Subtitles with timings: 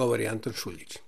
[0.00, 0.98] Govori Anton Šuljić.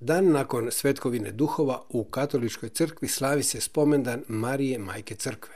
[0.00, 5.54] Dan nakon svetkovine duhova u katoličkoj crkvi slavi se spomendan Marije Majke Crkve.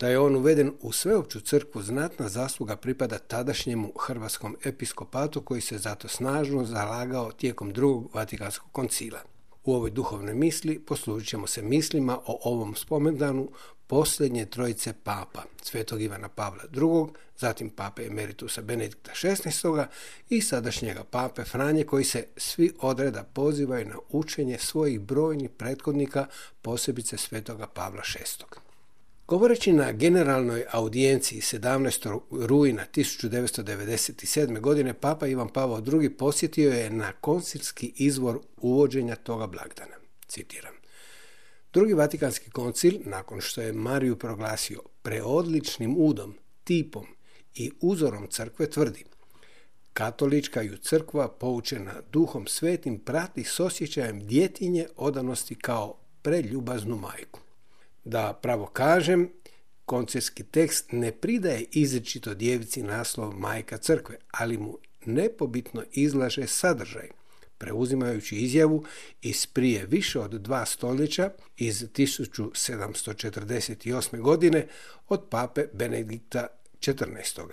[0.00, 5.78] Da je on uveden u sveopću crkvu znatna zasluga pripada tadašnjemu hrvatskom episkopatu koji se
[5.78, 9.20] zato snažno zalagao tijekom drugog Vatikanskog koncila.
[9.64, 13.48] U ovoj duhovnoj misli poslužit ćemo se mislima o ovom spomendanu
[13.92, 19.82] posljednje trojice papa, svetog Ivana Pavla II, zatim pape emeritusa Benedikta XVI
[20.28, 26.26] i sadašnjega pape Franje koji se svi odreda pozivaju na učenje svojih brojnih prethodnika,
[26.62, 28.44] posebice svetoga Pavla VI.
[29.28, 32.20] Govoreći na generalnoj audijenciji 17.
[32.30, 34.60] rujna 1997.
[34.60, 36.10] godine, Papa Ivan Pavao II.
[36.10, 39.96] posjetio je na koncilski izvor uvođenja toga blagdana.
[40.28, 40.81] Citiram.
[41.72, 47.06] Drugi Vatikanski koncil, nakon što je Mariju proglasio preodličnim udom, tipom
[47.54, 49.04] i uzorom crkve, tvrdi
[49.92, 57.40] Katolička ju crkva poučena duhom svetim prati s osjećajem djetinje odanosti kao preljubaznu majku.
[58.04, 59.30] Da pravo kažem,
[59.84, 67.08] koncilski tekst ne pridaje izričito djevici naslov majka crkve, ali mu nepobitno izlaže sadržaj–
[67.62, 68.84] preuzimajući izjavu
[69.22, 74.20] iz prije više od dva stoljeća iz 1748.
[74.20, 74.66] godine
[75.08, 76.46] od pape Benedikta
[76.80, 77.48] XIV.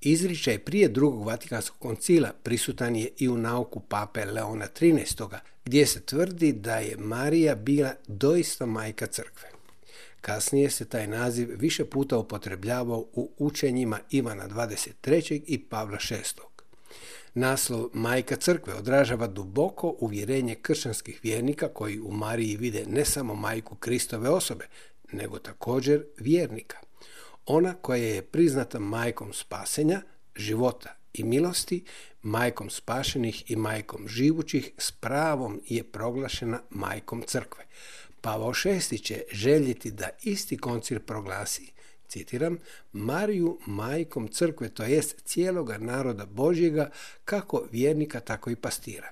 [0.00, 5.38] Izričaj prije drugog Vatikanskog koncila prisutan je i u nauku pape Leona XIII.
[5.64, 9.48] gdje se tvrdi da je Marija bila doista majka crkve.
[10.20, 15.42] Kasnije se taj naziv više puta upotrebljavao u učenjima Ivana XXIII.
[15.46, 16.16] i Pavla VI.
[17.34, 23.74] Naslov Majka crkve odražava duboko uvjerenje kršćanskih vjernika koji u Mariji vide ne samo majku
[23.74, 24.66] Kristove osobe,
[25.12, 26.78] nego također vjernika.
[27.46, 30.02] Ona koja je priznata majkom spasenja,
[30.36, 31.84] života i milosti,
[32.22, 37.64] majkom spašenih i majkom živućih, s pravom je proglašena majkom crkve.
[38.20, 41.72] Pavao VI će željeti da isti koncil proglasi
[42.10, 42.58] citiram,
[42.92, 46.90] Mariju majkom crkve, to jest cijeloga naroda Božjega,
[47.24, 49.10] kako vjernika, tako i pastira.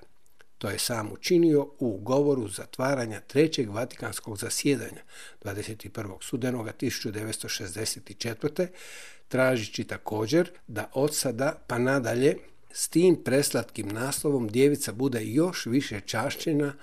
[0.57, 5.01] To je sam učinio u govoru zatvaranja trećeg vatikanskog zasjedanja
[5.43, 6.17] 21.
[6.21, 8.67] sudenoga 1964.
[9.27, 12.37] tražići također da od sada pa nadalje
[12.71, 16.73] s tim preslatkim naslovom djevica bude još više čašćena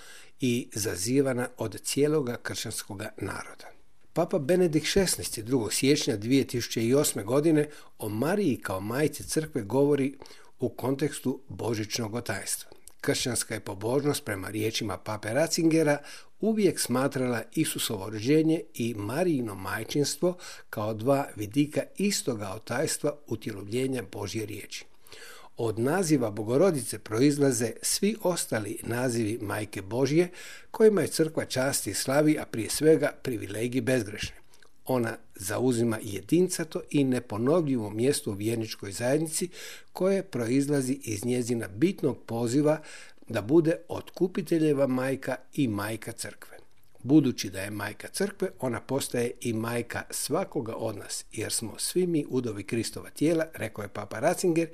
[0.40, 3.75] i zazivana od cijeloga kršćanskog naroda.
[4.16, 5.42] Papa Benedikt XVI.
[5.42, 5.72] 2.
[5.72, 7.24] siječnja 2008.
[7.24, 7.68] godine
[7.98, 10.14] o Mariji kao majci crkve govori
[10.60, 12.70] u kontekstu božićnog otajstva.
[13.00, 15.98] Kršćanska je pobožnost prema riječima pape Ratzingera
[16.40, 20.36] uvijek smatrala Isusovo rođenje i Marijino majčinstvo
[20.70, 24.84] kao dva vidika istoga otajstva utjelovljenja Božje riječi.
[25.56, 30.28] Od naziva Bogorodice proizlaze svi ostali nazivi Majke Božje
[30.70, 34.36] kojima je crkva časti i slavi, a prije svega privilegiji bezgrešne.
[34.86, 39.48] Ona zauzima jedincato i neponovljivo mjesto u vjerničkoj zajednici
[39.92, 42.80] koje proizlazi iz njezina bitnog poziva
[43.28, 46.55] da bude otkupiteljeva majka i majka crkve.
[47.06, 52.06] Budući da je majka crkve, ona postaje i majka svakoga od nas, jer smo svi
[52.06, 54.68] mi udovi Kristova tijela, rekao je Papa Ratzinger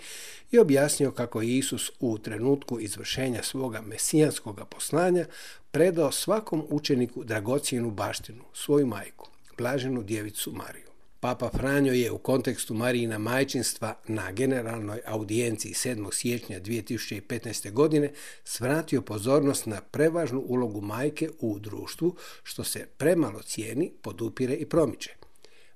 [0.51, 5.27] i objasnio kako je Isus u trenutku izvršenja svoga mesijanskog poslanja
[5.71, 9.29] predao svakom učeniku dragocjenu baštinu, svoju majku,
[9.59, 10.92] blaženu djevicu Mariju.
[11.23, 16.13] Papa Franjo je u kontekstu Marijina majčinstva na generalnoj audijenciji 7.
[16.13, 17.73] siječnja 2015.
[17.73, 18.13] godine
[18.45, 25.15] svratio pozornost na prevažnu ulogu majke u društvu, što se premalo cijeni, podupire i promiče.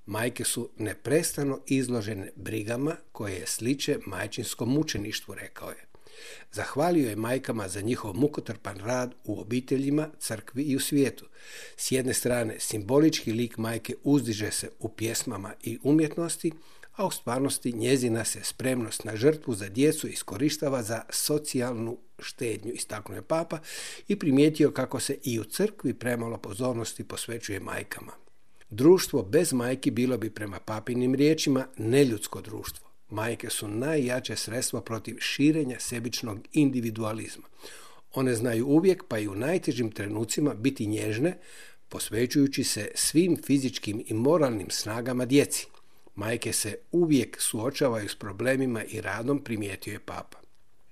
[0.07, 5.87] Majke su neprestano izložene brigama koje sliče majčinskom mučeništvu, rekao je.
[6.53, 11.27] Zahvalio je majkama za njihov mukotrpan rad u obiteljima, crkvi i u svijetu.
[11.77, 16.53] S jedne strane, simbolički lik majke uzdiže se u pjesmama i umjetnosti,
[16.97, 23.17] a u stvarnosti njezina se spremnost na žrtvu za djecu iskorištava za socijalnu štednju, istaknuo
[23.17, 23.59] je papa
[24.09, 28.13] i primijetio kako se i u crkvi premalo pozornosti posvećuje majkama.
[28.71, 32.87] Društvo bez majki bilo bi prema papinim riječima neljudsko društvo.
[33.11, 37.45] Majke su najjače sredstvo protiv širenja sebičnog individualizma.
[38.15, 41.39] One znaju uvijek, pa i u najtežim trenucima, biti nježne,
[41.89, 45.67] posvećujući se svim fizičkim i moralnim snagama djeci.
[46.15, 50.39] Majke se uvijek suočavaju s problemima i radom, primijetio je papa.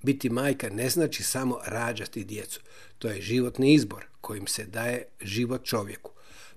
[0.02, 2.60] Biti majka ne znači samo rađati djecu.
[2.98, 6.13] To je životni izbor kojim se daje život čovjeku.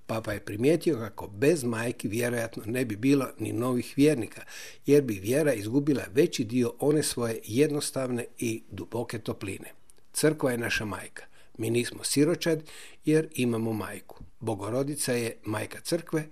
[0.07, 4.41] Papa je primijetio kako bez majki vjerojatno ne bi bilo ni novih vjernika,
[4.85, 9.71] jer bi vjera izgubila veći dio one svoje jednostavne i duboke topline.
[10.13, 11.25] Crkva je naša majka.
[11.57, 12.63] Mi nismo siročad
[13.05, 14.23] jer imamo majku.
[14.39, 16.23] Bogorodica je majka crkve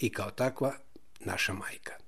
[0.00, 0.74] i kao takva
[1.20, 2.01] naša majka.